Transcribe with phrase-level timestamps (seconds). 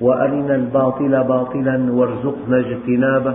[0.00, 3.34] وأرنا الباطل باطلا وارزقنا اجتنابه.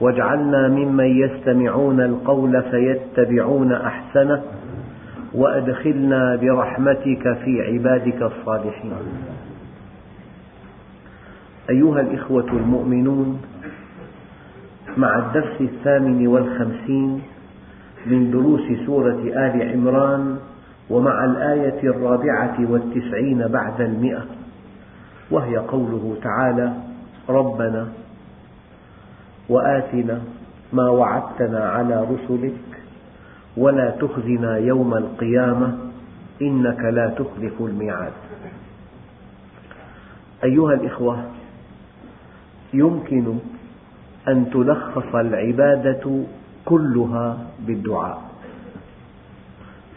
[0.00, 4.42] واجعلنا ممن يستمعون القول فيتبعون أحسنه.
[5.34, 8.92] وأدخلنا برحمتك في عبادك الصالحين.
[11.70, 13.40] أيها الإخوة المؤمنون
[14.96, 17.22] مع الدرس الثامن والخمسين
[18.06, 20.36] من دروس سورة آل عمران
[20.90, 24.37] ومع الآية الرابعة والتسعين بعد المئة
[25.30, 26.72] وهي قوله تعالى
[27.28, 27.88] ربنا
[29.48, 30.20] وآتنا
[30.72, 32.82] ما وعدتنا على رسلك
[33.56, 35.78] ولا تخزنا يوم القيامة
[36.42, 38.12] إنك لا تخلف الميعاد.
[40.44, 41.24] أيها الإخوة
[42.74, 43.38] يمكن
[44.28, 46.22] أن تلخص العبادة
[46.64, 48.22] كلها بالدعاء.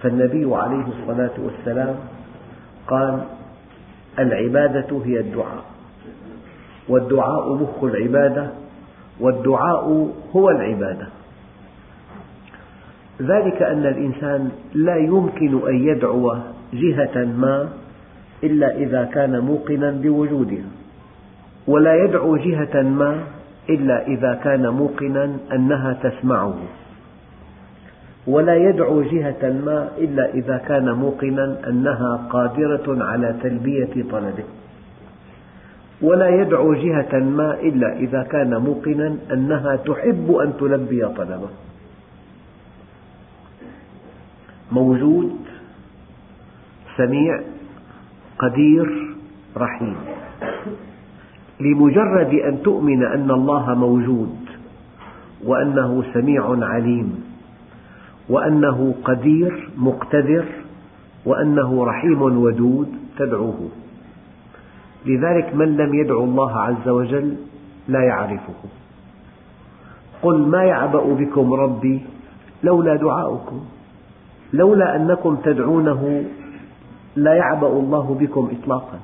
[0.02, 1.96] فالنبي عليه الصلاة والسلام
[2.88, 3.22] قال
[4.20, 5.64] العبادة هي الدعاء.
[6.90, 8.50] والدعاء مخ العبادة
[9.20, 11.08] والدعاء هو العبادة.
[13.22, 16.36] ذلك أن الإنسان لا يمكن أن يدعو
[16.74, 17.70] جهة ما
[18.44, 20.70] إلا إذا كان موقنا بوجودها.
[21.68, 23.24] ولا يدعو جهة ما
[23.70, 26.56] إلا إذا كان موقنا أنها تسمعه.
[28.28, 34.44] ولا يدعو جهة ما إلا إذا كان موقنا أنها قادرة على تلبية طلبه.
[36.02, 41.50] ولا يدعو جهة ما إلا إذا كان موقنا أنها تحب أن تلبي طلبه.
[44.72, 45.36] موجود
[46.98, 47.42] سميع
[48.40, 49.16] قدير
[49.58, 49.96] رحيم.
[51.60, 54.36] لمجرد أن تؤمن أن الله موجود
[55.46, 57.31] وأنه سميع عليم.
[58.32, 60.46] وأنه قدير مقتدر
[61.26, 63.70] وأنه رحيم ودود تدعوه.
[65.06, 67.36] لذلك من لم يدعو الله عز وجل
[67.88, 68.62] لا يعرفه.
[70.22, 72.02] قل ما يعبأ بكم ربي
[72.64, 73.60] لولا دعاؤكم.
[74.54, 76.24] لولا أنكم تدعونه
[77.16, 79.00] لا يعبأ الله بكم إطلاقا.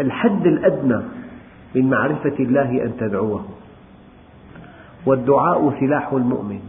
[0.00, 1.00] الحد الأدنى
[1.74, 3.44] من معرفة الله أن تدعوه.
[5.06, 6.60] والدعاء سلاح المؤمن.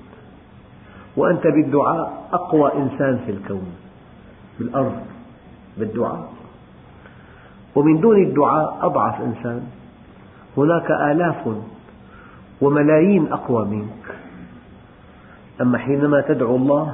[1.17, 3.71] وأنت بالدعاء أقوى إنسان في الكون
[4.59, 5.01] بالأرض
[5.77, 6.33] بالدعاء.
[7.75, 9.61] ومن دون الدعاء أضعف إنسان.
[10.57, 11.47] هناك آلاف
[12.61, 14.15] وملايين أقوى منك.
[15.61, 16.93] أما حينما تدعو الله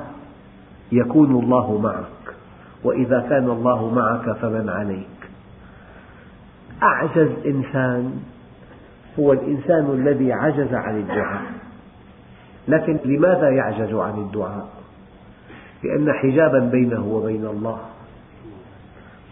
[0.91, 2.35] يكون الله معك.
[2.83, 5.29] وإذا كان الله معك فمن عليك.
[6.83, 8.19] أعجز إنسان
[9.19, 11.41] هو الإنسان الذي عجز عن الدعاء.
[12.67, 14.67] لكن لماذا يعجز عن الدعاء؟
[15.83, 17.79] لأن حجابا بينه وبين الله.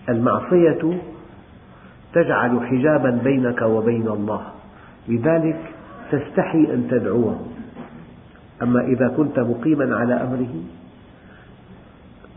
[0.09, 1.01] المعصية
[2.13, 4.41] تجعل حجابا بينك وبين الله.
[5.07, 5.59] لذلك
[6.11, 7.39] تستحي أن تدعوه.
[8.61, 10.55] أما إذا كنت مقيما على أمره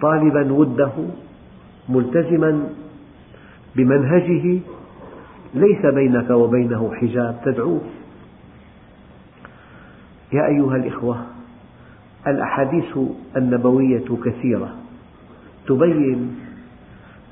[0.02, 0.92] طالبا وده
[1.88, 2.68] ملتزما
[3.76, 4.60] بمنهجه
[5.54, 7.80] ليس بينك وبينه حجاب تدعوه.
[10.32, 11.16] يا أيها الإخوة
[12.26, 12.98] الأحاديث
[13.36, 14.74] النبوية كثيرة.
[15.66, 16.36] تبين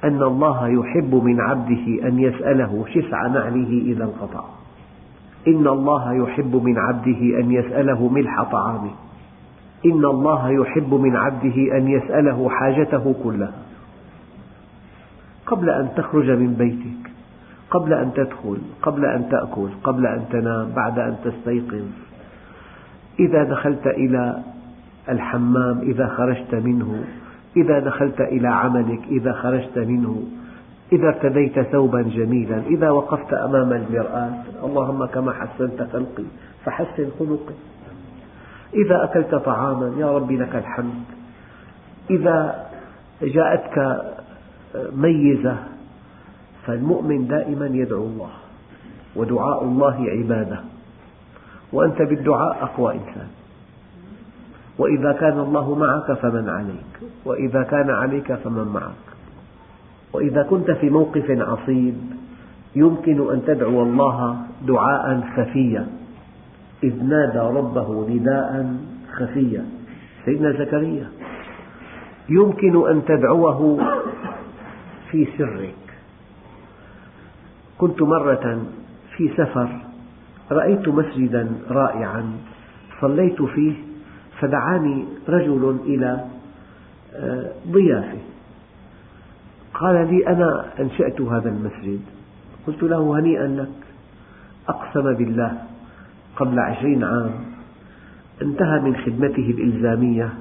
[0.04, 4.44] أن الله يحب من عبده أن يسأله شسع نعله إذا انقطع.
[5.48, 8.90] إن الله يحب من عبده أن يسأله ملح طعامه.
[9.86, 13.64] إن الله يحب من عبده أن يسأله حاجته كلها.
[15.46, 17.10] قبل أن تخرج من بيتك
[17.70, 21.84] قبل أن تدخل قبل أن تأكل قبل أن تنام بعد أن تستيقظ
[23.20, 24.42] إذا دخلت إلى
[25.08, 27.04] الحمام إذا خرجت منه
[27.56, 30.22] إذا دخلت إلى عملك إذا خرجت منه
[30.92, 34.32] إذا ارتديت ثوبا جميلا إذا وقفت أمام المرآة
[34.64, 36.24] اللهم كما حسنت خلقي
[36.64, 37.54] فحسن خلقي.
[38.74, 41.04] إذا أكلت طعاما يا رب لك الحمد.
[42.10, 42.66] إذا
[43.22, 44.04] جاءتك
[44.96, 45.56] ميزة
[46.66, 48.30] فالمؤمن دائما يدعو الله
[49.16, 50.60] ودعاء الله عبادة.
[51.74, 53.28] وأنت بالدعاء أقوى إنسان.
[54.78, 59.04] وإذا كان الله معك فمن عليك وإذا كان عليك فمن معك.
[60.12, 61.94] وإذا كنت في موقف عصيب
[62.76, 64.36] يمكن أن تدعو الله
[64.66, 65.86] دعاء خفيا.
[66.82, 68.76] إذ نادى ربه نداء
[69.12, 69.64] خفيا.
[70.24, 71.08] سيدنا زكريا
[72.28, 73.78] يمكن أن تدعوه
[75.10, 75.74] في سرك.
[77.78, 78.62] كنت مرة
[79.16, 79.83] في سفر
[80.50, 82.32] رأيت مسجدا رائعا
[83.00, 83.74] صليت فيه
[84.40, 86.24] فدعاني رجل إلى
[87.14, 88.18] آه، ضيافة.
[89.74, 92.00] قال لي أنا أنشأت هذا المسجد.
[92.66, 93.84] قلت له هنيئا لك.
[94.68, 95.58] أقسم بالله
[96.36, 97.30] قبل عشرين عام
[98.42, 100.34] انتهى من خدمته الإلزامية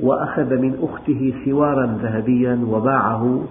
[0.00, 3.44] وأخذ من أخته سوارا ذهبيا وباعه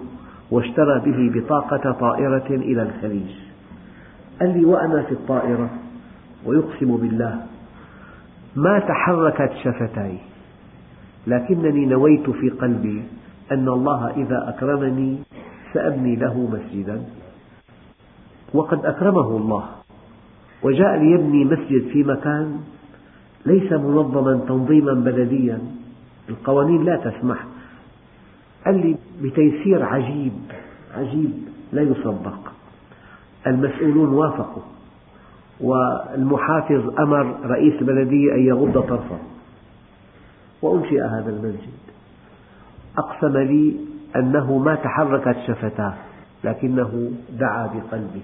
[0.50, 3.49] واشترى به بطاقة طائرة إلى الخليج.
[4.40, 5.70] قال لي وأنا في الطائرة
[6.46, 7.46] ويقسم بالله
[8.56, 10.18] ما تحركت شفتاي
[11.26, 13.02] لكنني نويت في قلبي
[13.52, 15.18] أن الله إذا أكرمني
[15.74, 17.02] سأبني له مسجدا
[18.54, 19.64] وقد أكرمه الله
[20.62, 22.60] وجاء ليبني مسجد في مكان
[23.46, 25.58] ليس منظما تنظيما بلديا
[26.28, 27.44] القوانين لا تسمح.
[28.66, 30.32] قال لي بتيسير عجيب
[30.96, 31.32] عجيب
[31.72, 32.52] لا يصدق.
[33.46, 34.62] المسؤولون وافقوا
[35.60, 39.18] والمحافظ أمر رئيس البلدية أن يغض طرفه.
[40.62, 41.80] وأنشئ هذا المسجد.
[42.98, 43.76] أقسم لي
[44.16, 45.94] أنه ما تحركت شفتاه
[46.44, 48.22] لكنه دعا بقلبه.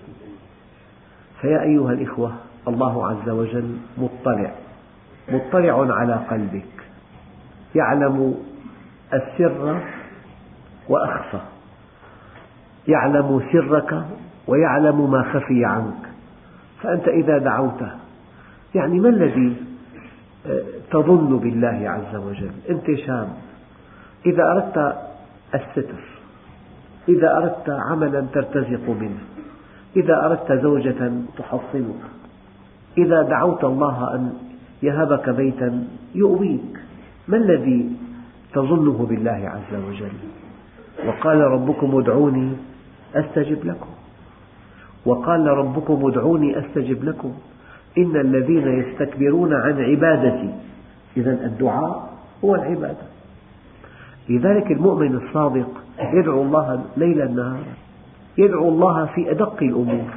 [1.40, 2.32] فيا أيها الإخوة
[2.68, 4.52] الله عز وجل مطلع
[5.32, 6.86] مطلع على قلبك.
[7.74, 8.34] يعلم
[9.12, 9.82] السر
[10.88, 11.40] وأخفى.
[12.88, 14.06] يعلم سرك
[14.46, 16.06] ويعلم ما خفي عنك.
[16.82, 17.90] فأنت إذا دعوته
[18.74, 19.56] يعني ما الذي
[20.46, 23.28] آه، تظن بالله عز وجل؟ أنت شاب
[24.26, 24.96] إذا أردت
[25.54, 26.04] الستر
[27.08, 29.18] إذا أردت عملا ترتزق منه
[29.96, 32.02] إذا أردت زوجة تحصنك
[32.98, 34.32] إذا دعوت الله أن
[34.82, 36.80] يهبك بيتا يؤويك
[37.28, 37.96] ما الذي
[38.54, 40.12] تظنه بالله عز وجل؟
[41.06, 42.52] وقال ربكم ادعوني
[43.14, 43.95] أستجب لكم.
[45.06, 47.32] وقال ربكم ادعوني أستجب لكم.
[47.98, 50.54] إن الذين يستكبرون عن عبادتي
[51.16, 52.12] إذا الدعاء
[52.44, 53.06] هو العبادة.
[54.28, 55.68] لذلك المؤمن الصادق
[56.12, 57.74] يدعو الله ليلا نهارا
[58.38, 60.10] يدعو الله في أدق الأمور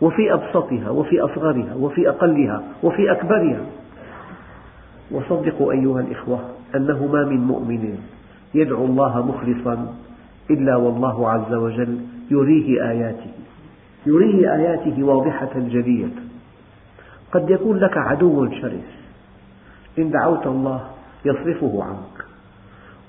[0.00, 3.60] وفي أبسطها وفي أصغرها وفي أقلها وفي أكبرها.
[5.10, 6.38] وصدقوا أيها الإخوة
[6.74, 7.98] أنه ما من مؤمن
[8.54, 9.94] يدعو الله مخلصا
[10.50, 11.98] إلا والله عز وجل
[12.30, 13.30] يريه آياته.
[14.06, 16.08] يريه آياته واضحة جلية
[17.32, 18.96] قد يكون لك عدو شرس.
[19.98, 20.90] إن دعوت الله
[21.24, 22.24] يصرفه عنك.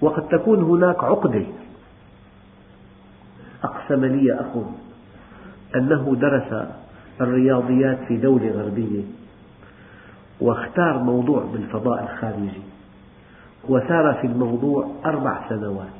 [0.01, 1.45] وقد تكون هناك عقدة.
[3.63, 4.47] أقسم لي أخ
[5.75, 6.67] أنه درس
[7.21, 9.03] الرياضيات في دولة غربية
[10.41, 12.61] واختار موضوع بالفضاء الخارجي
[13.69, 15.97] وسار في الموضوع أربع سنوات.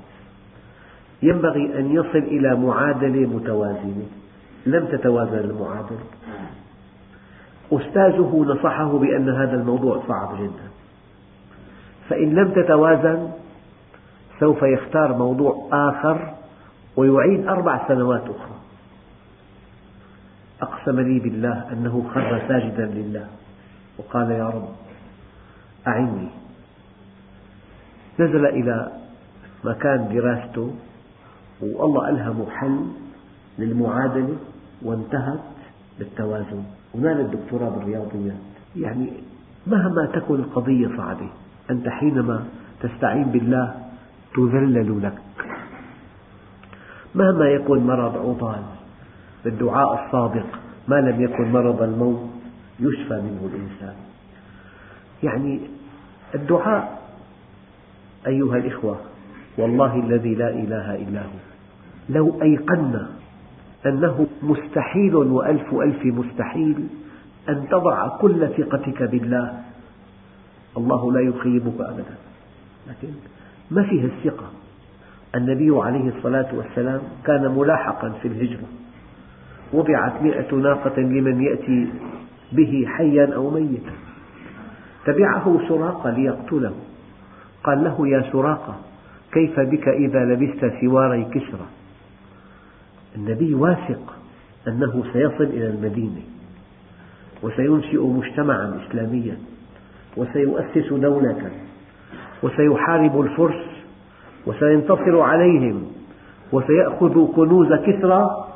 [1.24, 4.06] ينبغي أن يصل إلى معادلة متوازنة.
[4.66, 6.06] لم تتوازن المعادلة.
[7.72, 10.68] أستاذه نصحه بأن هذا الموضوع صعب جدا.
[12.10, 13.32] فإن لم تتوازن
[14.40, 16.34] سوف يختار موضوع آخر
[16.96, 18.58] ويعيد أربع سنوات أخرى.
[20.62, 23.28] أقسم لي بالله أنه خر ساجدا لله.
[23.98, 24.70] وقال يا رب
[25.88, 26.28] أعني.
[28.20, 28.92] نزل إلى
[29.64, 30.74] مكان دراسته
[31.62, 32.86] والله ألهمه حل
[33.60, 34.38] للمعادلة.
[34.82, 35.40] وانتهت
[36.00, 36.64] بالتوازن.
[36.96, 38.38] ونال الدكتوراه بالرياضيات
[38.76, 39.10] يعني
[39.68, 41.30] مهما تكن القضية صعبة
[41.72, 42.46] أنت حينما
[42.82, 43.76] تستعين بالله
[44.36, 45.18] تذلل لك.
[47.16, 48.64] مهما يكن مرض عضال
[49.46, 50.46] بالدعاء الصادق
[50.88, 52.30] ما لم يكن مرض الموت
[52.80, 53.96] يشفى منه الإنسان.
[55.24, 55.60] يعني
[56.36, 57.02] الدعاء
[58.28, 58.98] أيها الإخوة
[59.58, 61.40] والله الذي لا إله إلا هو.
[62.10, 63.17] لو أيقنا
[63.86, 66.88] أنه مستحيل وألف ألف مستحيل
[67.50, 69.62] أن تضع كل ثقتك بالله.
[70.78, 72.16] الله لا يخيبك أبدا.
[72.88, 73.08] لكن
[73.72, 74.46] ما فيه الثقة؟
[75.36, 78.68] النبي عليه الصلاة والسلام كان ملاحقا في الهجرة.
[79.74, 81.88] وضعت مئة ناقة لمن يأتي
[82.52, 83.92] به حيا أو ميتا.
[85.06, 86.74] تبعه سراقة ليقتله.
[87.64, 88.76] قال له يا سراقة
[89.32, 91.68] كيف بك إذا لبست سواري كسرى؟
[93.18, 94.16] النبي واثق
[94.68, 96.22] أنه سيصل إلى المدينة
[97.44, 99.38] وسينشئ مجتمعا إسلاميا
[100.18, 101.52] وسيؤسس دولة
[102.44, 103.66] وسيحارب الفرس
[104.46, 105.84] وسينتصر عليهم
[106.52, 108.48] وسيأخذ كنوز كسرى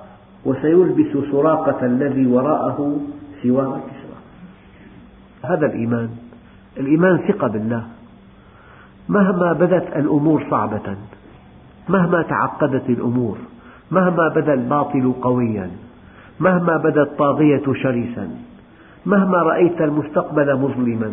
[0.46, 2.98] وسيلبس سراقة الذي وراءه
[3.44, 4.18] سوار كسرى.
[5.44, 6.10] هذا الإيمان.
[6.78, 7.88] الإيمان ثقة بالله.
[9.10, 10.96] مهما بدت الأمور صعبة
[11.90, 13.38] مهما تعقدت الأمور
[13.92, 15.72] مهما بدا الباطل قويا
[16.40, 18.30] مهما بدا الطاغية شرسا
[19.06, 21.12] مهما رأيت المستقبل مظلما.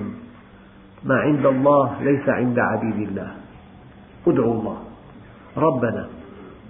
[1.05, 3.31] ما عند الله ليس عند عبيد الله.
[4.27, 4.79] ادعوا الله
[5.57, 6.07] ربنا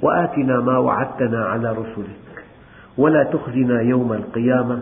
[0.03, 2.45] وآتنا ما وعدتنا على رسلك.
[2.99, 4.81] ولا تخزنا يوم القيامة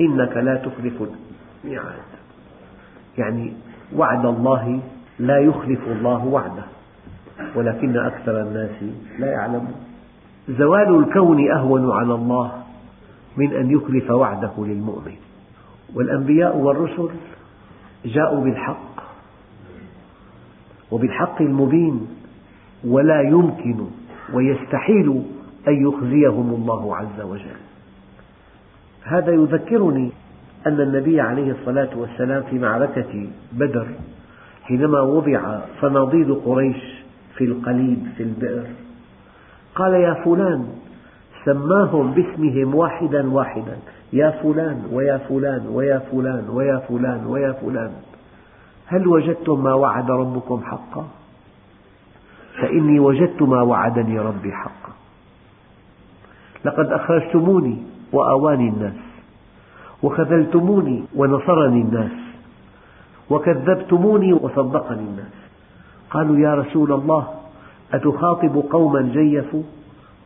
[0.00, 1.02] إنك لا تخلف
[1.64, 2.08] الميعاد.
[3.18, 3.52] يعني
[3.96, 4.80] وعد الله
[5.18, 6.64] لا يخلف الله وعده
[7.54, 8.82] ولكن أكثر الناس
[9.18, 9.87] لا يعلمون.
[10.48, 12.52] زوال الكون أهون على الله
[13.36, 15.16] من أن يخلف وعده للمؤمن.
[15.94, 17.08] والأنبياء والرسل
[18.04, 19.02] جاءوا بالحق
[20.90, 22.06] وبالحق المبين
[22.84, 23.76] ولا يمكن
[24.34, 25.22] ويستحيل
[25.68, 27.58] أن يخزيهم الله عز وجل.
[29.02, 30.10] هذا يذكرني
[30.66, 33.86] أن النبي عليه الصلاة والسلام في معركة بدر
[34.62, 36.82] حينما وضع صناديد قريش
[37.36, 38.66] في القليب في البئر
[39.78, 40.68] قال يا فلان
[41.44, 43.76] سماهم باسمهم واحدا واحدا.
[44.12, 47.92] يا فلان ويا فلان ويا فلان ويا فلان ويا فلان.
[48.86, 51.06] هل وجدتم ما وعد ربكم حقا؟
[52.58, 54.92] فإني وجدت ما وعدني ربي حقا.
[56.64, 57.82] لقد أخرجتموني
[58.12, 59.00] وآواني الناس
[60.02, 62.18] وخذلتموني ونصرني الناس
[63.30, 65.34] وكذبتموني وصدقني الناس.
[66.10, 67.37] قالوا يا رسول الله
[67.92, 69.62] أتخاطب قوما جيفوا؟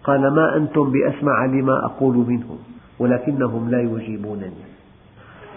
[0.05, 2.59] قال ما أنتم بأسمع لما أقول منهم
[2.99, 4.65] ولكنهم لا يجيبونني.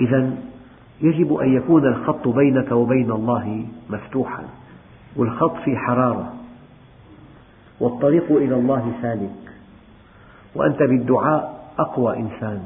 [0.01, 0.38] إذا
[1.01, 4.43] يجب أن يكون الخط بينك وبين الله مفتوحا
[5.15, 6.33] والخط في حرارة.
[7.79, 9.53] والطريق إلى الله سالك.
[10.55, 12.62] وأنت بالدعاء أقوى إنسان.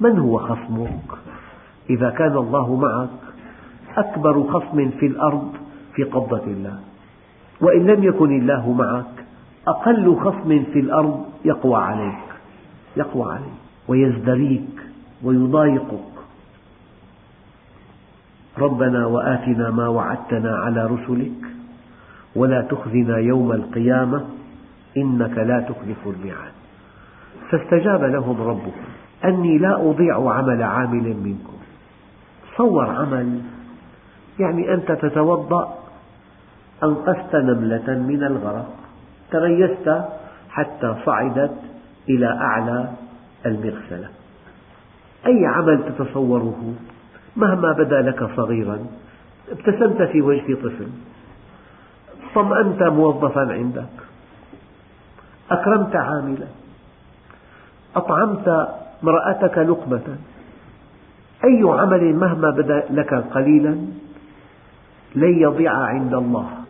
[0.00, 1.18] من هو خصمك؟
[1.90, 3.08] إذا كان الله معك
[3.96, 5.52] أكبر خصم في الأرض
[5.94, 6.78] في قبضة الله.
[7.62, 9.24] وإن لم يكن الله معك
[9.68, 12.24] أقل خصم في الأرض يقوى عليك
[12.96, 14.80] يقوى عليك ويزدريك
[15.22, 16.12] ويضايقك.
[18.58, 21.40] ربنا وآتنا ما وعدتنا على رسلك
[22.36, 24.24] ولا تخزنا يوم القيامة
[24.96, 26.52] إنك لا تخلف الميعاد.
[27.50, 28.72] فاستجاب لهم ربهم
[29.24, 31.56] أني لا أضيع عمل عامل منكم.
[32.54, 33.40] تصور عمل
[34.38, 35.81] يعني أنت تتوضأ
[36.82, 38.74] أنقذت نملة من الغرق.
[39.30, 40.02] تريست
[40.50, 41.54] حتى صعدت
[42.08, 42.88] إلى أعلى
[43.46, 44.08] المغسلة.
[45.26, 46.74] أي عمل تتصوره
[47.36, 48.78] مهما بدا لك صغيرا؟
[49.50, 50.88] ابتسمت في وجه طفل.
[52.34, 53.96] طمأنت موظفا عندك.
[55.50, 56.46] أكرمت عاملا.
[57.96, 58.68] أطعمت
[59.02, 60.16] امرأتك لقمة.
[61.44, 63.76] أي عمل مهما بدا لك قليلا
[65.14, 66.61] لن يضيع عند الله.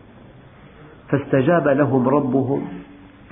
[1.12, 2.68] فاستجاب لهم ربهم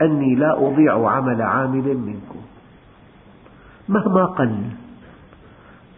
[0.02, 2.40] أني لا أضيع عمل عامل منكم.
[3.88, 4.56] مهما قل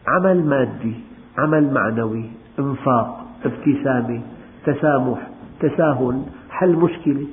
[0.07, 0.95] عمل مادي
[1.39, 4.21] عمل معنوي إنفاق ابتسامة
[4.65, 5.29] تسامح
[5.61, 7.27] تساهل حل مشكلة.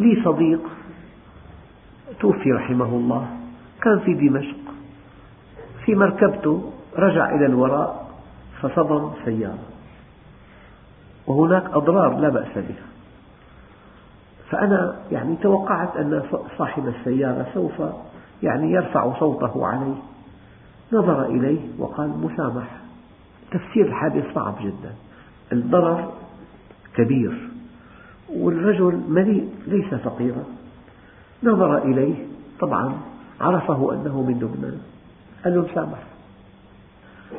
[0.00, 0.60] لي صديق
[2.20, 3.28] توفي رحمه الله
[3.82, 4.64] كان في دمشق.
[5.84, 8.10] في مركبته رجع إلى الوراء
[8.62, 9.73] فصدم سيارة.
[11.26, 12.86] وهناك أضرار لا بأس بها.
[14.50, 16.22] فأنا يعني توقعت أن
[16.58, 17.82] صاحب السيارة سوف
[18.42, 19.94] يعني يرفع صوته عليه.
[20.92, 22.76] نظر إليه وقال مسامح
[23.50, 24.94] تفسير الحادث صعب جدا.
[25.52, 26.12] الضرر
[26.96, 27.48] كبير.
[28.36, 30.44] والرجل مليء ليس فقيرا.
[31.42, 32.14] نظر إليه
[32.60, 32.94] طبعا
[33.40, 34.80] عرفه أنه من لبنان.
[35.44, 35.98] قال له مسامح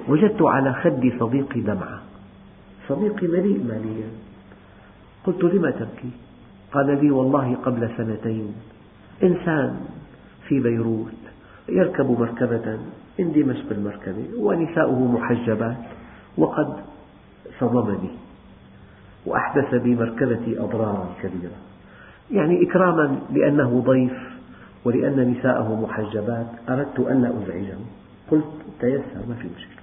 [0.07, 2.04] وجدت على خد صديقي دمعة.
[2.87, 4.09] صديقي مليء ماليا
[5.23, 6.09] قلت لم تبكي؟
[6.71, 8.55] قال لي والله قبل سنتين.
[9.23, 9.79] إنسان
[10.47, 11.21] في بيروت
[11.69, 12.79] يركب مركبة
[13.19, 15.77] من دمشق المركبة ونساؤه محجبات
[16.37, 16.75] وقد
[17.59, 18.09] صدمني
[19.25, 21.57] وأحدث بمركبتي أضرارا كبيرة.
[22.31, 24.17] يعني إكراما لأنه ضيف
[24.85, 26.47] ولأن نساءه محجبات.
[26.69, 27.77] أردت ألا أزعجه.
[28.31, 28.45] قلت
[28.79, 29.81] تيسر ما في مشكلة.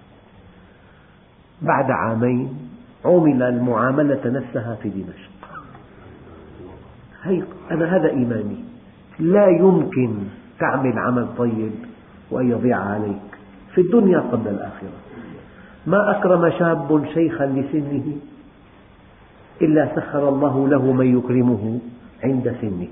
[1.62, 2.72] بعد عامين
[3.04, 5.30] عُمل المعاملة نفسها في دمشق.
[7.71, 8.56] أنا هذا إيماني.
[9.18, 10.14] لا يمكن
[10.59, 11.73] تعمل عمل طيب
[12.30, 13.38] وأن يضيع عليك
[13.75, 14.99] في الدنيا قبل الآخرة.
[15.87, 18.16] ما أكرم شاب شيخا لسنه
[19.62, 21.78] إلا سخر الله له من يكرمه
[22.25, 22.88] عند سنه.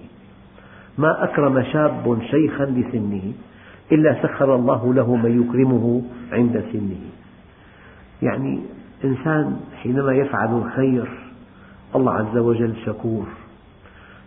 [0.98, 3.32] ما أكرم شاب شيخا لسنه
[3.92, 6.02] إلا سخر الله له من يكرمه
[6.32, 7.00] عند سنه.
[8.22, 8.60] يعني
[9.04, 11.09] إنسان حينما يفعل الخير
[11.97, 13.26] الله عز وجل شكور.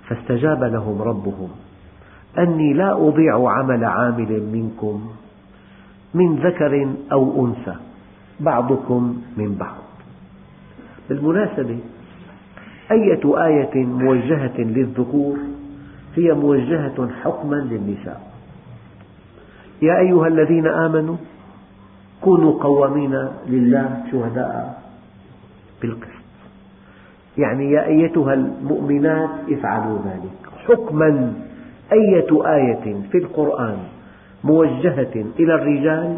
[0.07, 1.49] فاستجاب لهم ربهم
[2.37, 5.09] أني لا أضيع عمل عامل منكم
[6.13, 7.75] من ذكر أو أنثى
[8.39, 9.83] بعضكم من بعض.
[11.09, 11.79] بالمناسبة
[12.91, 15.37] أية آية موجهة للذكور؟
[16.15, 18.33] هي موجهة حكما للنساء.
[19.81, 21.15] يا أيها الذين آمنوا
[22.23, 24.81] كونوا قوامين لله شهداء
[25.81, 26.23] بالقسط.
[27.37, 30.37] يعني يا أيتها المؤمنات افعلوا ذلك.
[30.67, 31.33] حكما
[31.91, 33.77] أية آية في القرآن
[34.43, 36.17] موجهة إلى الرجال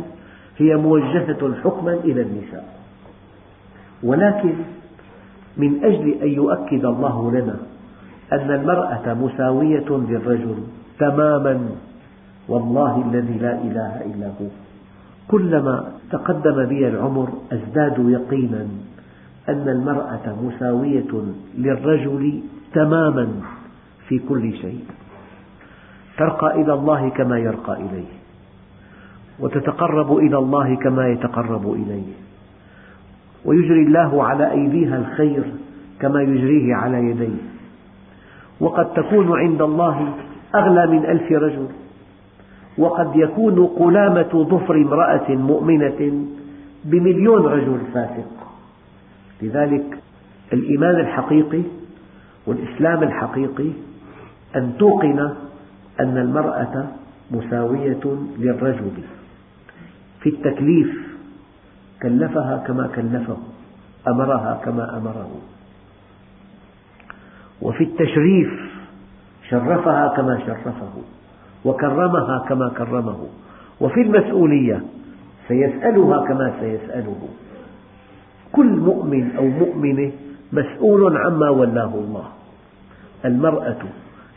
[0.57, 2.65] هي موجهة حكما إلى النساء.
[4.03, 4.53] ولكن
[5.57, 7.55] من أجل أن يؤكد الله لنا
[8.33, 10.57] أن المرأة مساوية للرجل
[10.99, 11.69] تماما
[12.49, 14.64] والله الذي لا إله إلا هو.
[15.27, 18.67] كلما تقدم بي العمر أزداد يقينا
[19.49, 21.23] أن المرأة مساوية
[21.57, 22.39] للرجل
[22.73, 23.27] تماما
[24.07, 24.85] في كل شيء.
[26.17, 28.11] ترقى إلى الله كما يرقى إليه
[29.39, 32.13] وتتقرب إلى الله كما يتقرب إليه.
[33.45, 35.43] ويجري الله على أيديها الخير
[35.99, 37.41] كما يجريه على يديه.
[38.59, 40.13] وقد تكون عند الله
[40.55, 41.67] أغلى من ألف رجل.
[42.77, 46.25] وقد يكون قلامة ظفر امرأة مؤمنة
[46.85, 48.47] بمليون رجل فاسق.
[49.41, 49.99] لذلك
[50.53, 51.61] الإيمان الحقيقي
[52.47, 53.69] والإسلام الحقيقي
[54.55, 55.19] أن توقن
[55.99, 56.87] أن المرأة
[57.31, 58.91] مساوية للرجل.
[60.21, 61.15] في التكليف
[62.01, 63.37] كلفها كما كلفه
[64.07, 65.29] أمرها كما أمره.
[67.61, 68.49] وفي التشريف
[69.49, 71.14] شرفها كما شرفه.
[71.65, 73.17] وكرمها كما كرمه.
[73.81, 74.81] وفي المسؤولية
[75.47, 77.27] سيسألها كما سيسأله.
[78.51, 80.11] كل مؤمن أو مؤمنة
[80.53, 82.27] مسؤول عما ولاه الله.
[83.25, 83.83] المرأة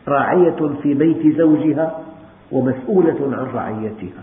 [0.09, 1.99] راعية في بيت زوجها
[2.53, 4.23] ومسؤولة عن رعيتها.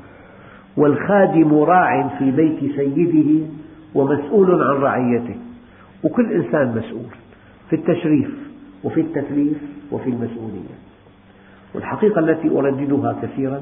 [0.77, 3.45] والخادم راع في بيت سيده
[3.95, 5.35] ومسؤول عن رعيته.
[6.03, 7.15] وكل إنسان مسؤول
[7.69, 8.29] في التشريف
[8.83, 9.57] وفي التكليف
[9.91, 10.84] وفي المسؤولية.
[11.75, 13.61] والحقيقة التي أرددها كثيرا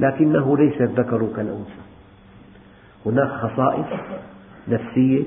[0.00, 1.80] لكنه ليس الذكر كالأنثى.
[3.06, 3.86] هناك خصائص
[4.68, 5.24] نفسية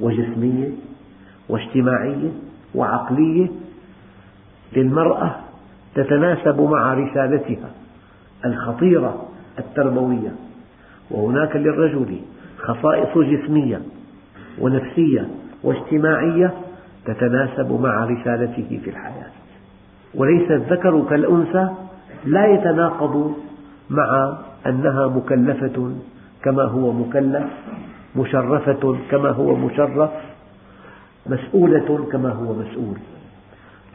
[0.00, 0.70] وجسمية
[1.48, 2.30] واجتماعية
[2.74, 3.48] وعقلية
[4.76, 5.36] للمرأة
[5.94, 7.70] تتناسب مع رسالتها
[8.44, 10.32] الخطيرة التربوية.
[11.10, 12.20] وهناك للرجل
[12.58, 13.82] خصائص جسمية
[14.60, 15.28] ونفسية
[15.62, 16.54] واجتماعية
[17.04, 19.30] تتناسب مع رسالته في الحياة.
[20.14, 21.68] وليس الذكر كالأنثى
[22.24, 23.34] لا يتناقض
[23.90, 25.92] مع أنها مكلفة
[26.42, 27.44] كما هو مكلف
[28.16, 30.10] مشرفة كما هو مشرف
[31.26, 32.96] مسؤولة كما هو مسؤول.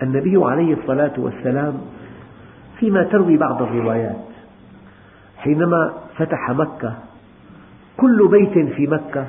[0.02, 1.73] النبي عليه الصلاة والسلام
[2.80, 4.26] فيما تروي بعض الروايات
[5.38, 6.93] حينما فتح مكة
[7.97, 9.28] كل بيت في مكة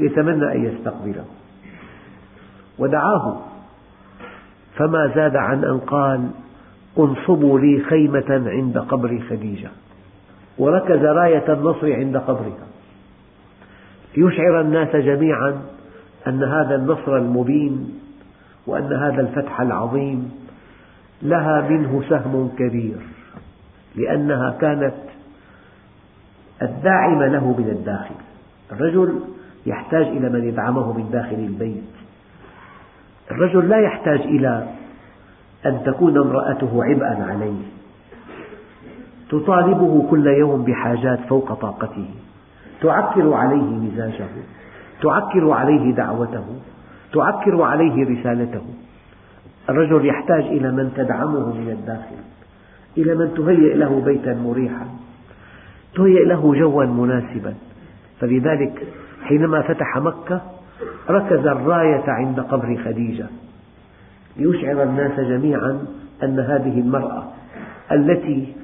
[0.00, 1.24] يتمنى أن يستقبله.
[2.78, 3.40] ودعاه
[4.78, 6.30] فما زاد عن أن قال
[6.98, 9.68] انصبوا لي خيمة عند قبر خديجة.
[10.58, 12.66] وركز راية النصر عند قبرها.
[14.16, 15.60] ليشعر الناس جميعا
[16.26, 18.00] أن هذا النصر المبين
[18.66, 20.32] وأن هذا الفتح العظيم
[21.22, 22.96] لها منه سهم كبير
[23.96, 24.94] لأنها كانت
[26.62, 28.14] الداعم له من الداخل.
[28.72, 29.20] الرجل
[29.66, 31.97] يحتاج إلى من يدعمه من داخل البيت.
[33.30, 34.66] الرجل لا يحتاج إلى
[35.66, 37.62] أن تكون امرأته عبئا عليه.
[39.30, 42.08] تطالبه كل يوم بحاجات فوق طاقته.
[42.80, 44.28] تعكر عليه مزاجه.
[45.02, 46.46] تعكر عليه دعوته.
[47.12, 48.62] تعكر عليه رسالته.
[49.70, 52.16] الرجل يحتاج إلى من تدعمه من الداخل.
[52.98, 54.86] إلى من تهيئ له بيتا مريحا.
[55.94, 57.54] تهيئ له جوا مناسبا.
[58.20, 58.86] فلذلك
[59.22, 60.57] حينما فتح مكة
[61.10, 63.26] ركز الراية عند قبر خديجة.
[64.36, 65.86] ليشعر الناس جميعا
[66.22, 67.24] أن هذه المرأة
[67.92, 68.54] التي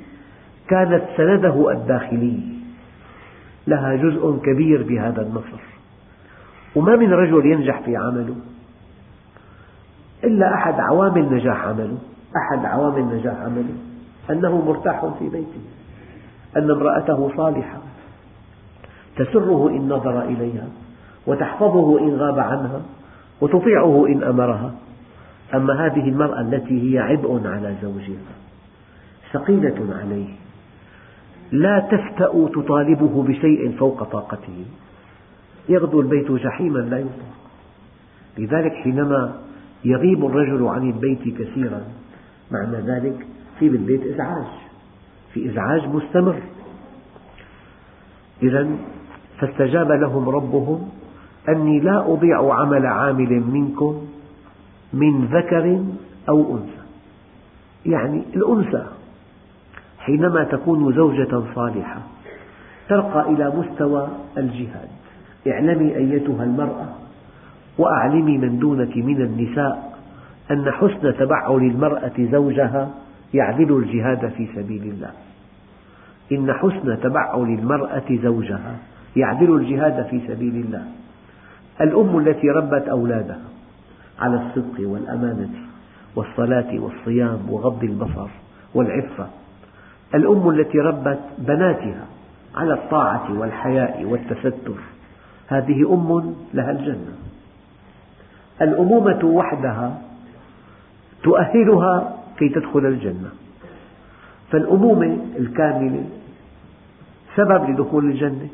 [0.69, 2.41] كانت سنده الداخلي
[3.67, 5.63] لها جزء كبير بهذا النصر.
[6.77, 8.37] وما من رجل ينجح في عمله
[10.25, 11.99] إلا أحد عوامل نجاح عمله.
[12.37, 13.75] أحد عوامل نجاح عمله
[14.31, 15.61] أنه مرتاح في بيته
[16.57, 17.79] أن امرأته صالحة
[19.17, 20.69] تسره إن نظر إليها.
[21.27, 22.83] وتحفظه إن غاب عنها
[23.41, 24.75] وتطيعه إن أمرها.
[25.55, 28.35] أما هذه المرأة التي هي عبء على زوجها
[29.33, 30.29] ثقيلة عليه
[31.53, 34.65] لا تفتأ تطالبه بشيء فوق طاقته.
[35.69, 37.35] يغدو البيت جحيما لا يطاق.
[38.39, 39.35] لذلك حينما
[39.85, 41.83] يغيب الرجل عن البيت كثيرا
[42.51, 43.27] معنى ذلك
[43.59, 44.47] في بالبيت إزعاج
[45.33, 46.43] في إزعاج مستمر.
[48.43, 48.69] إذا
[49.39, 50.89] فاستجاب لهم ربهم
[51.49, 54.07] أني لا أضيع عمل عامل منكم
[54.93, 55.85] من ذكر
[56.29, 56.85] أو أنثى.
[57.87, 58.85] يعني الأنثى
[59.99, 61.99] حينما تكون زوجة صالحة
[62.89, 64.89] ترقى إلى مستوى الجهاد.
[65.49, 66.89] اعلمي أيتها المرأة
[67.79, 69.99] وأعلمي من دونك من النساء
[70.51, 72.91] أن حسن تبعل المرأة زوجها
[73.35, 75.11] يعدل الجهاد في سبيل الله.
[76.33, 78.77] إن حسن تبعل المرأة زوجها
[79.17, 80.85] يعدل الجهاد في سبيل الله.
[81.81, 83.41] الأم التي ربت أولادها
[84.21, 85.51] على الصدق والأمانة
[86.17, 88.29] والصلاة والصيام وغض البصر
[88.75, 89.27] والعفة.
[90.15, 92.07] الأم التي ربت بناتها
[92.55, 94.81] على الطاعة والحياء والتستر.
[95.49, 97.15] هذه أم لها الجنة.
[98.63, 100.03] الأمومة وحدها
[101.23, 103.31] تؤهلها كي تدخل الجنة.
[104.51, 106.05] فالأمومة الكاملة
[107.37, 108.49] سبب لدخول الجنة.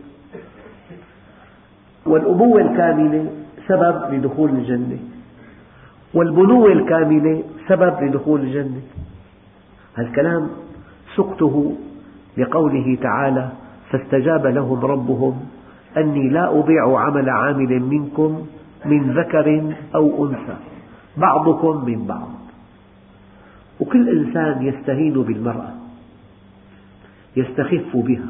[2.07, 3.31] والأبوة الكاملة
[3.69, 4.99] سبب لدخول الجنة.
[6.15, 8.81] والبنوة الكاملة سبب لدخول الجنة.
[9.95, 10.51] هذا الكلام
[11.17, 11.77] سقته
[12.37, 13.49] لقوله تعالى
[13.91, 15.41] فاستجاب لهم ربهم
[15.97, 18.47] أني لا أضيع عمل عامل منكم
[18.85, 20.57] من ذكر أو أنثى
[21.17, 22.29] بعضكم من بعض.
[23.81, 25.75] وكل إنسان يستهين بالمرأة
[27.37, 28.29] يستخف بها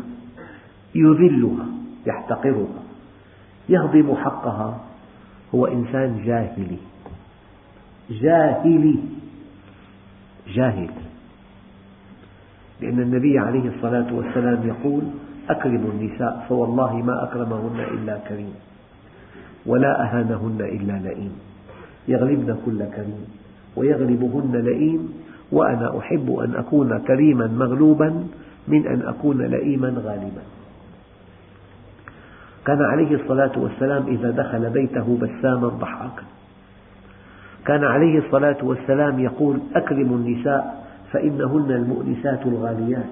[0.95, 1.67] يذلها
[2.07, 2.90] يحتقرها.
[3.71, 4.81] يهضم حقها.
[5.55, 6.79] هو إنسان جاهلي.
[8.11, 8.99] جاهلي.
[10.55, 10.91] جاهل.
[12.81, 15.03] لأن النبي عليه الصلاة والسلام يقول
[15.49, 18.55] أكرموا النساء فوالله ما أكرمهن إلا كريم.
[19.67, 21.33] ولا أهانهن إلا لئيم.
[22.09, 23.27] يغلبن كل كريم.
[23.77, 25.15] ويغلبهن لئيم.
[25.53, 28.25] وأنا أحب أن أكون كريما مغلوبا
[28.69, 30.43] من أن أكون لئيما غالبا.
[32.67, 36.23] كان عليه الصلاة والسلام إذا دخل بيته بساما ضحاكا.
[37.67, 43.11] كان عليه الصلاة والسلام يقول أكرموا النساء فإنهن المؤنسات الغاليات.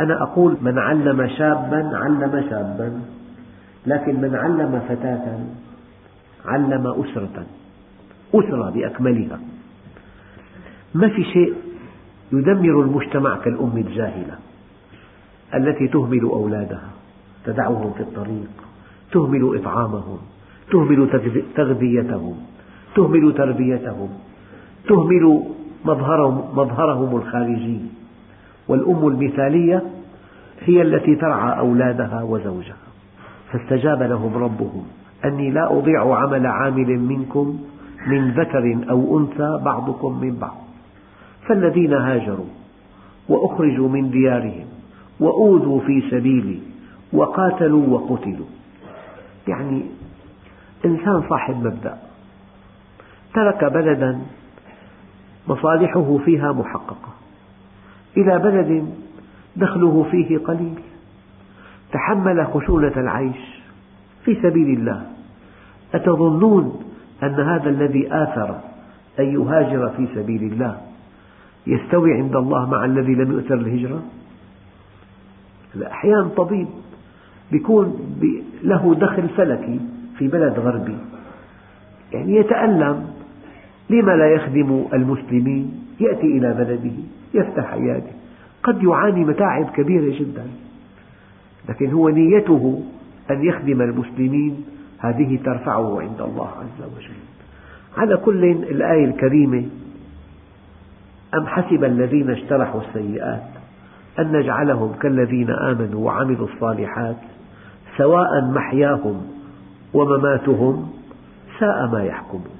[0.00, 3.00] أنا أقول من علم شابا علم شابا
[3.86, 5.38] لكن من علم فتاة
[6.46, 7.46] علم أسرة
[8.34, 9.40] أسرة بأكملها.
[10.94, 11.54] ما في شيء
[12.32, 14.34] يدمر المجتمع كالأم الجاهلة
[15.54, 16.99] التي تهمل أولادها.
[17.44, 18.50] تدعهم في الطريق
[19.12, 20.18] تهمل إطعامهم
[20.70, 21.08] تهمل
[21.56, 22.36] تغذيتهم
[22.96, 24.08] تهمل تربيتهم
[24.88, 25.42] تهمل
[25.84, 27.80] مظهرهم, مظهرهم الخارجي.
[28.68, 29.82] والأم المثالية
[30.60, 32.76] هي التي ترعى أولادها وزوجها.
[33.52, 34.84] فاستجاب لهم ربهم
[35.24, 37.58] أني لا أضيع عمل عامل منكم
[38.06, 40.56] من ذكر أو أنثى بعضكم من بعض.
[41.48, 42.50] فالذين هاجروا
[43.28, 44.66] وأخرجوا من ديارهم
[45.20, 46.69] وأوذوا في سبيلي
[47.12, 48.46] وقاتلوا وقتلوا.
[49.48, 49.82] يعني
[50.84, 51.98] إنسان صاحب مبدأ.
[53.34, 54.20] ترك بلدا
[55.48, 57.08] مصالحه فيها محققة.
[58.16, 58.94] إلى بلد
[59.56, 60.80] دخله فيه قليل.
[61.92, 63.60] تحمل خشونة العيش
[64.24, 65.06] في سبيل الله.
[65.94, 66.84] أتظنون
[67.22, 68.60] أن هذا الذي آثر
[69.18, 70.80] أن يهاجر في سبيل الله
[71.66, 74.02] يستوي عند الله مع الذي لم يؤثر الهجرة؟
[75.86, 76.68] أحيانا طبيب.
[77.52, 78.16] يكون
[78.62, 79.80] له دخل فلكي
[80.18, 80.96] في بلد غربي.
[82.12, 83.06] يعني يتألم
[83.90, 86.96] لما لا يخدم المسلمين يأتي إلى بلده
[87.34, 88.10] يفتح عيادة.
[88.62, 90.46] قد يعاني متاعب كبيرة جدا.
[91.68, 92.82] لكن هو نيته
[93.30, 94.64] أن يخدم المسلمين
[94.98, 97.20] هذه ترفعه عند الله عز وجل.
[97.96, 99.64] على كل الآية الكريمة
[101.34, 103.42] أم حسب الذين اجترحوا السيئات
[104.18, 107.16] أن نجعلهم كالذين آمنوا وعملوا الصالحات؟
[108.00, 109.22] سواء محياهم
[109.94, 110.90] ومماتهم
[111.58, 112.56] ساء ما يحكمون.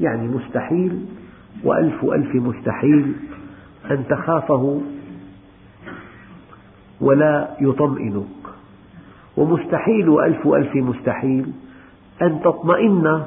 [0.00, 1.04] يعني مستحيل
[1.64, 3.12] وألف ألف مستحيل
[3.90, 4.80] أن تخافه
[7.00, 8.24] ولا يطمئنك.
[9.36, 11.52] ومستحيل وألف ألف مستحيل
[12.22, 13.22] أن تطمئن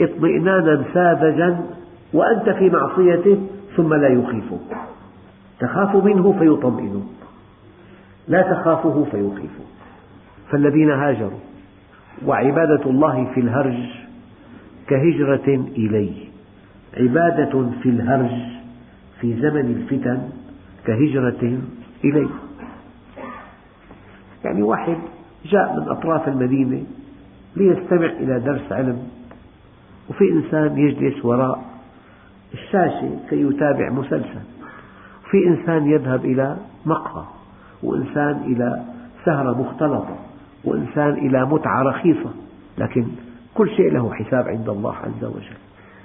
[0.00, 1.66] اطمئنانا ساذجا
[2.12, 4.76] وأنت في معصيته ثم لا يخيفك.
[5.60, 7.02] تخاف منه فيطمئنك
[8.28, 9.64] لا تخافه فيخيفك.
[10.54, 11.38] فالذين هاجروا.
[12.26, 13.90] وعبادة الله في الهرج
[14.88, 16.28] كهجرة إليه.
[16.96, 18.40] عبادة في الهرج
[19.20, 20.28] في زمن الفتن
[20.86, 21.58] كهجرة
[22.04, 22.28] إليه.
[24.44, 24.96] يعني واحد
[25.44, 26.82] جاء من أطراف المدينة
[27.56, 28.98] ليستمع إلى درس علم.
[30.10, 31.64] وفي إنسان يجلس وراء
[32.52, 34.44] الشاشة كي يتابع مسلسل.
[35.26, 37.24] وفي إنسان يذهب إلى مقهى.
[37.82, 38.82] وإنسان إلى
[39.24, 40.33] سهرة مختلطة.
[40.64, 42.30] وإنسان إلى متعة رخيصة
[42.78, 43.04] لكن
[43.54, 45.56] كل شيء له حساب عند الله عز وجل.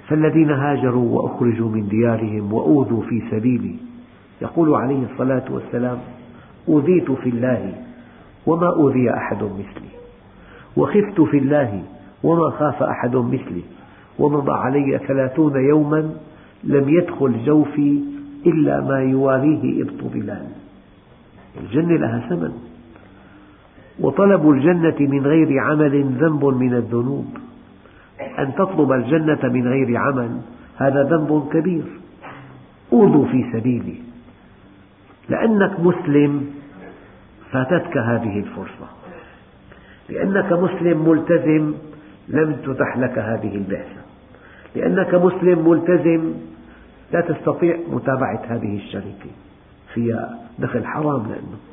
[0.08, 3.76] فالذين هاجروا وأخرجوا من ديارهم وأوذوا في سبيلي
[4.42, 5.98] يقول عليه الصلاة والسلام
[6.68, 7.74] أوذيت في الله
[8.46, 9.90] وما أوذي أحد مثلي
[10.76, 11.82] وخفت في الله
[12.22, 13.62] وما خاف أحد مثلي
[14.18, 16.10] ومضى علي ثلاثون يوما
[16.64, 18.00] لم يدخل جوفي
[18.46, 20.46] إلا ما يواريه إبط بلال.
[21.60, 22.52] الجنة لها ثمن.
[24.00, 27.36] وطلب الجنة من غير عمل ذنب من الذنوب.
[28.38, 30.40] أن تطلب الجنة من غير عمل
[30.76, 31.84] هذا ذنب كبير.
[32.92, 33.94] أوذوا في سبيلي.
[35.28, 36.50] لأنك مسلم
[37.50, 38.88] فاتتك هذه الفرصة.
[40.08, 41.74] لأنك مسلم ملتزم
[42.28, 44.00] لم تتح لك هذه البعثة.
[44.76, 46.32] لأنك مسلم ملتزم
[47.12, 49.30] لا تستطيع متابعة هذه الشركة.
[49.94, 51.69] فيها دخل حرام لأنه.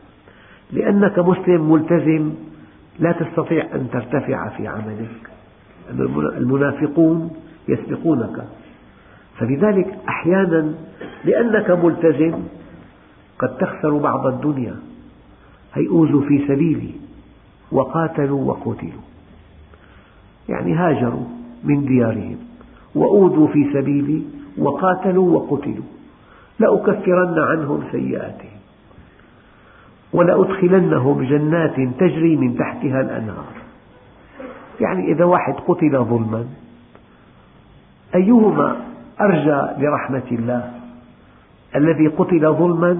[0.71, 2.33] لأنك مسلم ملتزم
[2.99, 5.29] لا تستطيع أن ترتفع في عملك.
[6.37, 7.31] المنافقون
[7.67, 8.47] يسبقونك.
[9.37, 10.73] فلذلك أحيانا
[11.25, 12.39] لأنك ملتزم
[13.39, 14.75] قد تخسر بعض الدنيا.
[15.73, 16.91] هي أوذوا في سبيلي
[17.71, 19.01] وقاتلوا وقتلوا.
[20.49, 21.25] يعني هاجروا
[21.63, 22.37] من ديارهم.
[22.95, 24.21] وأوذوا في سبيلي
[24.57, 25.85] وقاتلوا وقتلوا.
[26.59, 28.56] لأكفرن عنهم سيئاتهم.
[30.13, 33.45] ولأدخلنهم جنات تجري من تحتها الأنهار.
[34.79, 36.45] يعني إذا واحد قتل ظلما
[38.15, 38.75] أيهما
[39.21, 40.71] أرجى لرحمة الله؟
[41.75, 42.91] الذي قتل ظلما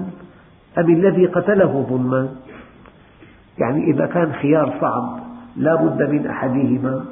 [0.78, 2.28] أم الذي قتله ظلما؟
[3.58, 5.20] يعني إذا كان خيار صعب
[5.56, 7.04] لا بد من أحدهما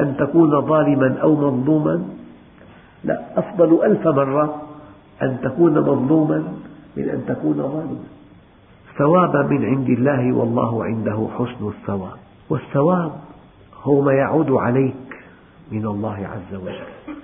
[0.00, 2.04] أن تكون ظالما أو مظلوما.
[3.04, 4.62] لا أفضل ألف مرة
[5.22, 6.44] أن تكون مظلوما
[6.96, 8.21] من أن تكون ظالما.
[8.98, 12.18] ثوابا من عند الله والله عنده حسن الثواب.
[12.50, 13.12] والثواب
[13.82, 14.94] هو ما يعود عليك
[15.72, 17.16] من الله عز وجل.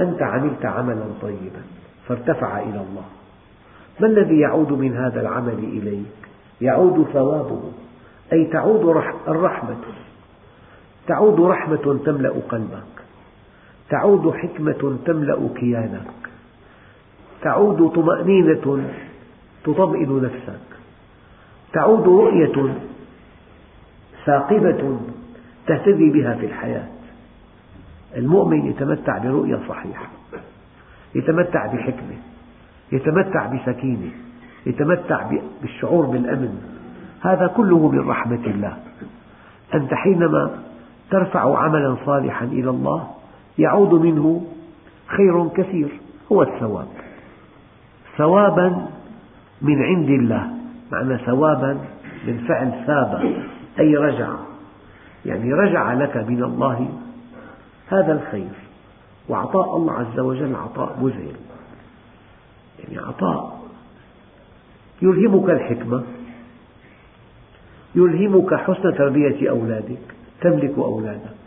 [0.00, 1.62] أنت عملت عملا طيبا
[2.08, 3.04] فارتفع إلى الله.
[4.00, 6.28] ما الذي يعود من هذا العمل إليك؟
[6.60, 7.62] يعود ثوابه.
[8.32, 9.76] أي تعود الرحمة.
[11.06, 13.02] تعود رحمة تملأ قلبك.
[13.90, 16.30] تعود حكمة تملأ كيانك.
[17.42, 18.90] تعود طمأنينة
[19.64, 20.71] تطمئن نفسك.
[21.72, 22.74] تعود رؤية
[24.26, 25.00] ثاقبة
[25.66, 26.86] تهتدي بها في الحياة.
[28.16, 30.06] المؤمن يتمتع برؤية صحيحة
[31.14, 32.16] يتمتع بحكمة
[32.92, 34.10] يتمتع بسكينة
[34.66, 35.30] يتمتع
[35.62, 36.62] بالشعور بالأمن.
[37.20, 38.76] هذا كله من رحمة الله.
[39.74, 40.62] أنت حينما
[41.10, 43.10] ترفع عملا صالحا إلى الله
[43.58, 44.46] يعود منه
[45.06, 45.88] خير كثير
[46.32, 46.88] هو الثواب.
[48.16, 48.86] ثوابا
[49.62, 50.61] من عند الله.
[50.90, 51.78] معنى ثوابا
[52.26, 53.42] من فعل ثاب.
[53.78, 54.28] أي رجع.
[55.26, 56.88] يعني رجع لك من الله
[57.88, 58.50] هذا الخير.
[59.28, 61.36] وعطاء الله عز وجل عطاء مذهل.
[62.78, 63.62] يعني عطاء.
[65.02, 66.02] يلهمك الحكمة.
[67.94, 70.14] يلهمك حسن تربية أولادك.
[70.40, 71.42] تملك أولادك.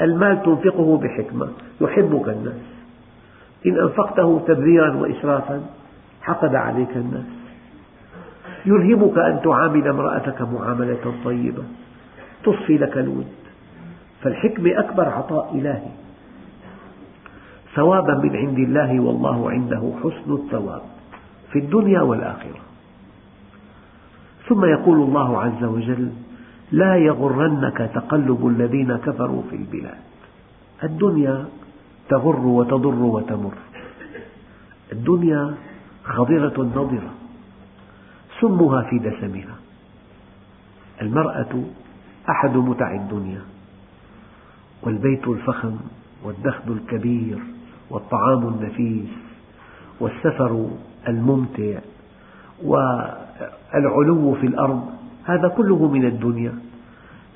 [0.00, 1.48] المال تنفقه بحكمة.
[1.80, 2.76] يحبك الناس.
[3.66, 5.62] إن أنفقته تبذيرا وإسرافا
[6.22, 7.35] حقد عليك الناس.
[8.66, 11.62] يلهمك أن تعامل امرأتك معاملة طيبة.
[12.44, 13.26] تصفي لك الود.
[14.22, 15.90] فالحكمة أكبر عطاء إلهي.
[17.74, 20.82] ثوابا من عند الله والله عنده حسن الثواب
[21.52, 22.60] في الدنيا والآخرة.
[24.48, 26.10] ثم يقول الله عز وجل
[26.72, 29.98] لا يغرنك تقلب الذين كفروا في البلاد.
[30.82, 31.44] الدنيا
[32.08, 33.54] تغر وتضر وتمر.
[34.92, 35.54] الدنيا
[36.04, 37.25] خضرة نضرة.
[38.40, 39.56] سمها في دسمها.
[41.02, 41.64] المرأة
[42.30, 43.40] أحد متع الدنيا
[44.82, 45.76] والبيت الفخم
[46.24, 47.38] والدخل الكبير
[47.90, 49.08] والطعام النفيس
[50.00, 50.70] والسفر
[51.08, 51.78] الممتع
[52.64, 54.90] والعلو في الأرض
[55.24, 56.54] هذا كله من الدنيا.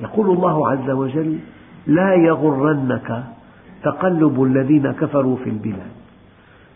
[0.00, 1.38] يقول الله عز وجل
[1.86, 3.24] لا يغرنك
[3.82, 5.99] تقلب الذين كفروا في البلاد.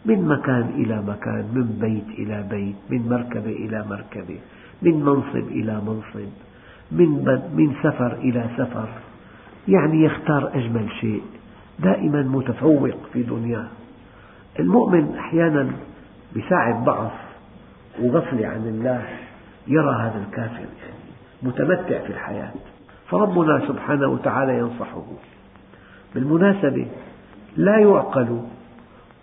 [0.04, 4.38] من مكان إلى مكان من بيت إلى بيت من مركبة إلى مركبة
[4.82, 6.28] من منصب إلى منصب
[6.92, 7.08] من,
[7.56, 8.88] من سفر إلى سفر.
[9.68, 11.22] يعني يختار أجمل شيء.
[11.78, 13.68] دائما متفوق في دنياه.
[14.60, 15.70] المؤمن أحيانا
[16.36, 17.12] بساعة ضعف
[18.00, 19.02] وغفلة عن الله
[19.68, 21.04] يرى هذا الكافر يعني
[21.42, 22.52] متمتع في الحياة.
[23.08, 25.04] فربنا سبحانه وتعالى ينصحه.
[26.14, 26.86] بالمناسبة
[27.56, 28.40] لا يعقل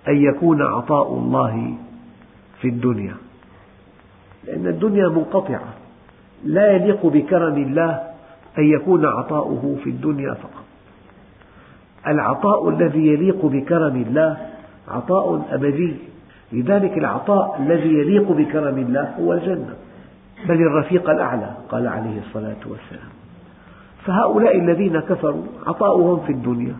[0.07, 1.73] أن يكون عطاء الله
[2.61, 3.15] في الدنيا.
[4.43, 5.73] لأن الدنيا منقطعة.
[6.45, 7.91] لا يليق بكرم الله
[8.57, 10.63] أن يكون عطاؤه في الدنيا فقط.
[12.07, 14.37] العطاء الذي يليق بكرم الله
[14.87, 15.95] عطاء أبدي.
[16.51, 19.75] لذلك العطاء الذي يليق بكرم الله هو الجنة.
[20.45, 23.09] بل الرفيق الأعلى قال عليه الصلاة والسلام.
[24.05, 26.75] فهؤلاء الذين كفروا عطاؤهم في الدنيا.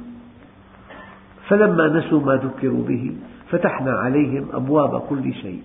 [1.51, 3.15] فلما نسوا ما ذكروا به
[3.49, 5.63] فتحنا عليهم أبواب كل شيء.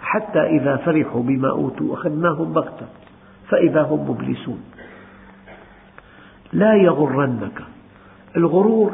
[0.00, 2.86] حتى إذا فرحوا بما أوتوا أخذناهم بغتة
[3.48, 4.60] فإذا هم مبلسون.
[6.52, 7.62] لا يغرنك
[8.36, 8.92] الغرور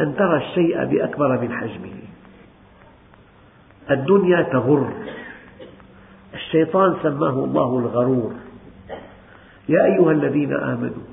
[0.00, 1.98] أن ترى الشيء بأكبر من حجمه.
[3.90, 4.92] الدنيا تغر.
[6.34, 8.32] الشيطان سماه الله الغرور.
[9.68, 11.06] يا أيها الذين آمنوا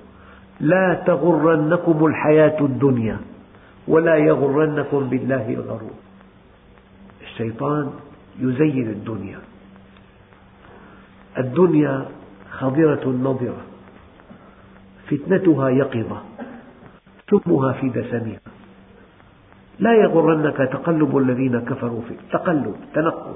[0.59, 3.32] لا تغرنكم الحياة الدنيا.
[3.87, 5.95] ولا يغرنكم بالله الغرور.
[7.21, 7.93] الشيطان
[8.39, 9.39] يزين الدنيا.
[11.37, 12.05] الدنيا
[12.51, 13.61] خضرة نضرة.
[15.07, 16.21] فتنتها يقظة.
[17.29, 18.39] سمها في دسمها.
[19.79, 23.35] لا يغرنك تقلب الذين كفروا فيه تقلب تنقل.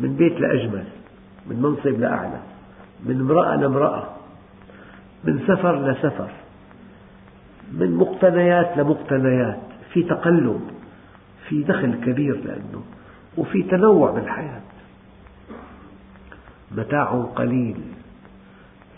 [0.00, 0.84] من بيت لأجمل
[1.46, 2.40] من منصب لأعلى
[3.06, 4.08] من امرأة لامرأة
[5.24, 6.30] من سفر لسفر.
[7.72, 9.58] من مقتنيات لمقتنيات
[9.92, 10.60] في تقلب
[11.48, 12.82] في دخل كبير لأنه
[13.36, 14.60] وفي تنوع بالحياة.
[16.76, 17.76] متاع قليل.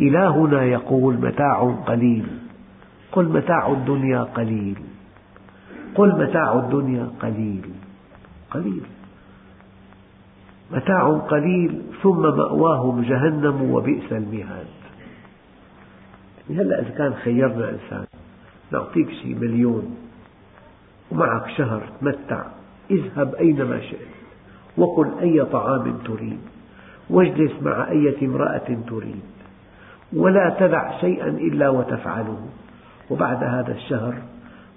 [0.01, 2.27] إلهنا يقول متاع قليل.
[3.13, 4.79] قل متاع الدنيا قليل.
[5.95, 7.71] قل متاع الدنيا قليل.
[8.51, 8.83] قليل.
[10.71, 14.67] متاع قليل ثم مأواهم جهنم وبئس المهاد.
[16.51, 18.07] هلا إذا كان خيرنا إنسان.
[18.73, 19.97] نعطيك شيء مليون
[21.11, 22.43] ومعك شهر تمتع
[22.91, 24.09] اذهب أينما شئت
[24.79, 26.41] وكل أي طعام تريد
[27.11, 29.23] واجلس مع أية امرأة تريد
[30.13, 32.49] ولا تدع شيئا إلا وتفعله.
[33.11, 34.15] وبعد هذا الشهر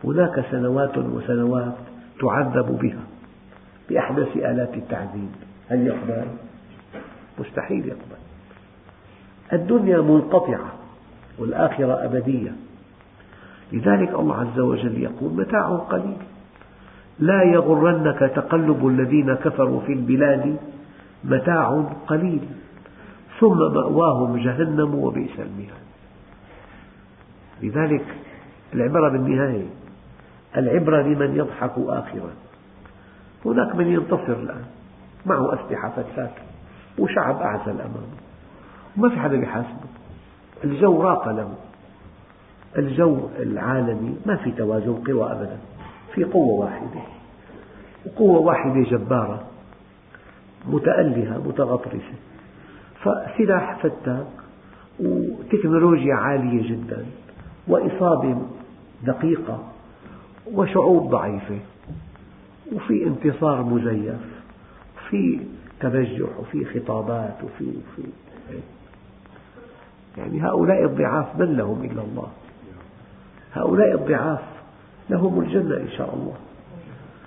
[0.04, 1.74] هناك سنوات وسنوات
[2.22, 3.04] تعذب بها
[3.90, 5.32] بأحدث آلات التعذيب.
[5.70, 6.28] هل يقبل؟
[7.40, 8.22] مستحيل يقبل.
[9.54, 10.74] الدنيا منقطعة
[11.40, 12.52] والآخرة أبدية.
[13.74, 16.18] لذلك الله عز وجل يقول متاع قليل.
[17.20, 20.58] لا يغرنك تقلب الذين كفروا في البلاد
[21.24, 22.42] متاع قليل.
[23.40, 25.84] ثم مأواهم جهنم وبئس المهاد.
[27.62, 28.06] لذلك
[28.74, 29.68] العبرة بالنهاية
[30.58, 32.32] العبرة لمن يضحك آخرا.
[33.46, 34.66] هناك من ينتصر الآن
[35.26, 36.42] معه أسلحة فتاكة
[37.00, 38.18] وشعب أعزل أمامه.
[38.98, 39.90] وما في حدا يحاسبه
[40.64, 41.56] الجو راق له.
[42.78, 45.58] الجو العالمي ما في توازن قوى أبدا
[46.14, 47.02] في قوة واحدة.
[48.06, 49.44] وقوة واحدة جبارة
[50.68, 52.14] متألهة متغطرسة.
[53.02, 54.28] فسلاح فتاك
[55.00, 57.06] وتكنولوجيا عالية جدا
[57.68, 58.38] وإصابة
[59.04, 59.64] دقيقة
[60.54, 61.60] وشعوب ضعيفة
[62.74, 64.16] وفي انتصار مزيف
[64.98, 65.40] وفي
[65.80, 68.08] تبجح وفي خطابات وفي, وفي
[70.18, 72.28] يعني هؤلاء الضعاف من لهم إلا الله؟
[73.54, 74.42] هؤلاء الضعاف
[75.10, 76.36] لهم الجنة إن شاء الله.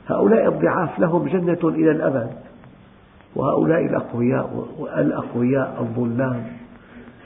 [0.06, 2.30] هؤلاء الضعاف لهم جنة إلى الأبد.
[3.34, 6.46] وهؤلاء الأقوياء الأقوياء الظلام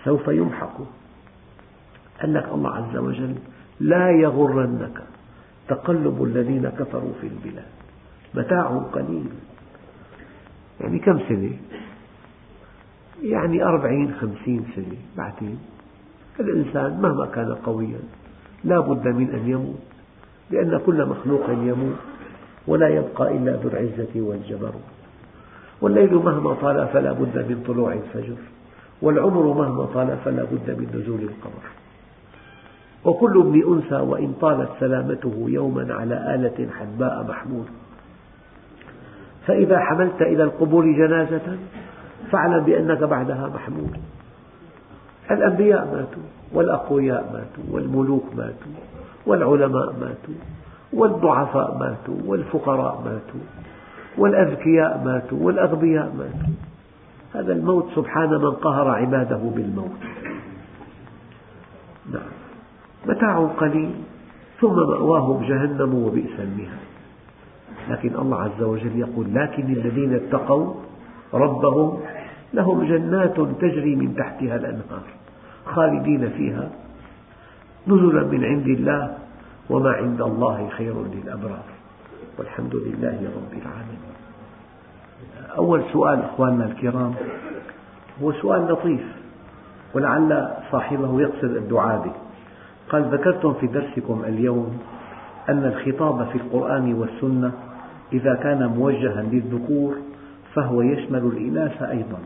[0.04, 0.86] سوف يمحقوا
[2.20, 3.34] قال لك الله عز وجل
[3.80, 5.02] لا يغرنك
[5.68, 7.70] تقلب الذين كفروا في البلاد.
[8.34, 9.26] متاع قليل.
[10.80, 11.52] يعني كم سنة؟
[13.22, 15.58] يعني أربعين خمسين سنة بعدين.
[16.40, 17.98] الإنسان مهما كان قويا
[18.64, 19.81] لا بد من أن يموت
[20.50, 21.96] لأن كل مخلوق يموت
[22.67, 24.90] ولا يبقى إلا ذو العزة والجبروت
[25.81, 28.37] والليل مهما طال فلا بد من طلوع الفجر
[29.02, 31.65] والعمر مهما طال فلا بد من نزول القمر.
[33.04, 37.65] وكل ابن أنثى وإن طالت سلامته يوما على آلة حدباء محمول
[39.46, 41.58] فإذا حملت إلى القبور جنازة
[42.31, 43.90] فاعلم بأنك بعدها محمول
[45.31, 46.39] الأنبياء ماتوا.
[46.55, 48.73] والأقوياء ماتوا والملوك ماتوا
[49.27, 50.35] والعلماء ماتوا
[50.92, 53.40] والضعفاء ماتوا والفقراء ماتوا
[54.19, 56.55] والأذكياء ماتوا والأغبياء ماتوا.
[57.35, 60.01] هذا الموت سبحان من قهر عباده بالموت.
[62.13, 62.31] نعم.
[63.07, 63.90] متاع قليل
[64.61, 66.90] ثم مأواهم جهنم وبئس المهاد.
[67.90, 70.75] لكن الله عز وجل يقول لكن الذين اتقوا
[71.35, 72.01] ربهم
[72.55, 75.19] لهم جنات تجري من تحتها الأنهار.
[75.67, 76.71] خالدين فيها.
[77.87, 79.15] نزلا من عند الله
[79.71, 81.65] وما عند الله خير للأبرار.
[82.38, 84.00] والحمد لله رب العالمين.
[85.56, 87.15] أول سؤال أخواننا الكرام
[88.23, 89.04] هو سؤال لطيف
[89.94, 92.13] ولعل صاحبه يقصد الدعاء به.
[92.88, 94.79] قال ذكرتم في درسكم اليوم
[95.48, 97.52] أن الخطاب في القرآن والسنة
[98.13, 99.96] إذا كان موجها للذكور
[100.54, 102.19] فهو يشمل الإناث أيضا.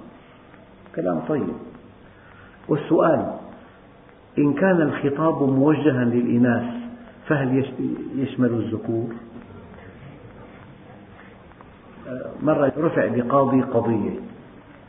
[0.97, 1.74] كلام طيب.
[2.69, 3.35] والسؤال
[4.39, 6.65] إن كان الخطاب موجها للإناث
[7.27, 7.65] فهل
[8.17, 9.09] يشمل الذكور؟
[12.43, 14.11] مرة رفع لقاضي قضية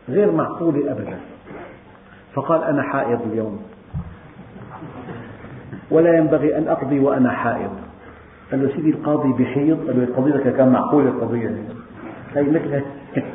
[0.10, 1.18] غير معقولة أبدا
[2.34, 3.62] فقال أنا حائض اليوم.
[5.92, 7.72] ولا ينبغي أن أقضي وأنا حائض.
[8.52, 11.64] قال له سيدي القاضي بحيض؟ قال له قضيتك كان معقولة القضية.
[12.36, 12.82] هي مثل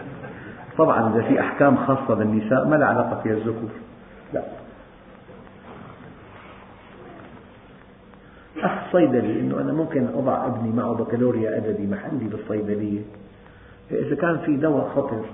[0.78, 3.70] طبعا إذا في أحكام خاصة بالنساء ما لها علاقة فيها الذكور.
[4.32, 4.42] لا.
[8.62, 13.00] أخ صيدلي إنه أنا ممكن أضع ابني معه بكالوريا أدبي محلي بالصيدلية.
[13.90, 15.24] إذا كان في دواء خطر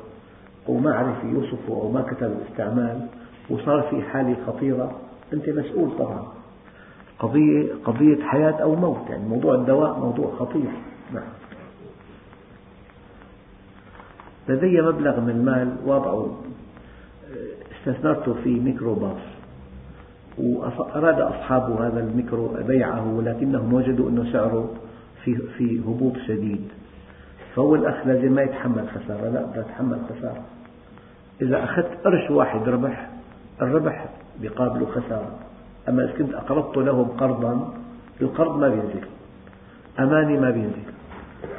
[0.68, 3.06] وما عرف يوصفه أو ما كتب الاستعمال
[3.50, 5.00] وصار في حالة خطيرة
[5.32, 6.24] أنت مسؤول طبعا.
[7.18, 10.70] قضية قضية حياة أو موت يعني موضوع الدواء موضوع خطير.
[11.12, 11.28] نعم.
[14.48, 16.36] لدي مبلغ من المال وضعه
[17.86, 19.20] استثمرته في ميكروباص.
[20.38, 24.70] وأراد أصحاب هذا الميكرو بيعه ولكنهم وجدوا أن سعره
[25.24, 26.68] في, في هبوط شديد.
[27.54, 30.42] فهو الأخ لازم ما يتحمل خسارة لا بدي أتحمل خسارة.
[31.42, 33.10] إذا أخذت قرش واحد ربح
[33.62, 34.06] الربح
[34.42, 35.38] بقابله خسارة.
[35.88, 37.74] أما إذا كنت أقرضت لهم قرضا
[38.20, 39.06] القرض ما بينزل
[39.98, 40.86] أماني ما بينزل.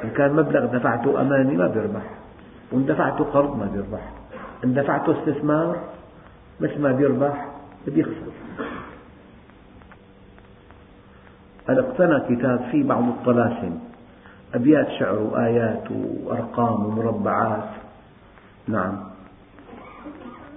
[0.04, 2.02] إن كان مبلغ دفعته أماني ما بيربح
[2.72, 4.12] وإن دفعته قرض ما بيربح.
[4.64, 5.76] إن دفعته استثمار
[6.60, 7.48] مثل ما بيربح
[7.86, 8.32] بيخسر.
[11.68, 13.78] أنا اقتنى كتاب فيه بعض الطلاسم.
[14.54, 17.68] أبيات شعر وآيات وأرقام ومربعات.
[18.68, 18.98] نعم.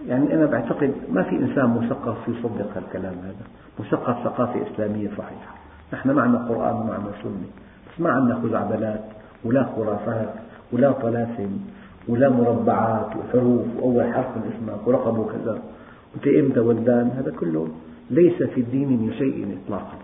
[0.08, 3.46] يعني أنا بعتقد ما في إنسان مثقف يصدق هالكلام هذا.
[3.80, 5.56] مثقف ثقافة إسلامية صحيحة.
[5.94, 7.48] نحن معنا قرآن ومعنا سنة.
[7.88, 9.02] بس ما عندنا خزعبلات
[9.44, 10.34] ولا خرافات
[10.72, 11.60] ولا طلاسم
[12.08, 15.62] ولا مربعات وحروف وأول حرف من اسمك ورقم كذا
[16.14, 17.68] وأنت إمتى ولدان هذا كله
[18.10, 19.98] ليس في الدين من شيء إطلاقا.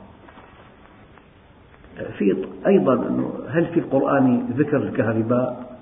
[2.18, 5.78] في أيضا أنه هل في القرآن ذكر الكهرباء؟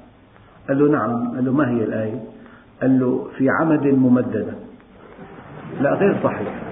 [0.67, 2.23] قال له نعم، قال له ما هي الآية؟
[2.81, 4.53] قال له في عمد ممددة.
[5.81, 6.65] لا غير صحيح.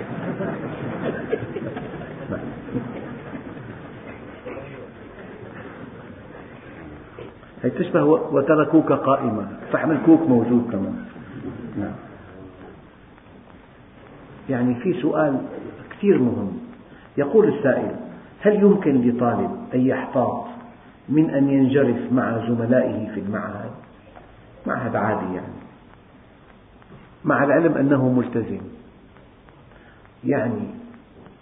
[7.64, 10.96] هي تشبه وتركوك قائمة فحم الكوك موجود كمان
[11.78, 11.96] نعم.
[14.54, 15.42] يعني في سؤال
[15.92, 16.52] كثير مهم.
[17.18, 17.96] يقول السائل
[18.42, 20.46] هل يمكن لطالب أن يحتاط
[21.10, 23.72] من أن ينجرف مع زملائه في المعهد؟
[24.68, 25.54] معهد عادي يعني.
[27.26, 28.62] مع العلم أنه ملتزم.
[30.24, 30.68] يعني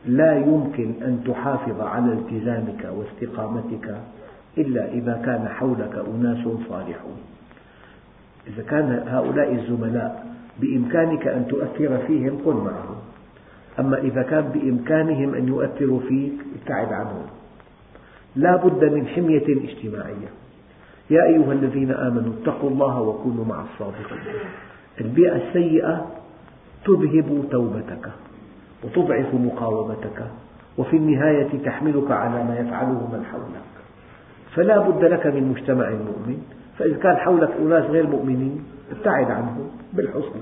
[0.05, 3.97] لا يمكن أن تحافظ على التزامك واستقامتك
[4.57, 7.21] إلا إذا كان حولك أناس صالحون.
[8.47, 10.25] إذا كان هؤلاء الزملاء
[10.59, 13.00] بإمكانك أن تؤثر فيهم كن معهم.
[13.79, 17.25] أما إذا كان بإمكانهم أن يؤثروا فيك ابتعد عنهم.
[18.35, 20.29] لا بد من حمية اجتماعية.
[21.09, 24.19] يا أيها الذين آمنوا اتقوا الله وكونوا مع الصادقين.
[25.01, 26.11] البيئة السيئة
[26.85, 28.09] تذهب توبتك
[28.83, 30.27] وتضعف مقاومتك
[30.77, 33.71] وفي النهاية تحملك على ما يفعله من حولك.
[34.55, 36.43] فلا بد لك من مجتمع مؤمن.
[36.79, 40.41] فإذا كان حولك أناس غير مؤمنين ابتعد عنهم بالحسنى.